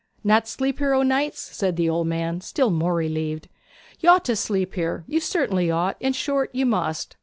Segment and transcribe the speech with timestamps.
[0.23, 3.47] 'Not sleep here o' nights?' said the old gentleman, still more relieved.
[3.99, 7.17] 'You ought to sleep here you certainly ought; in short, you must.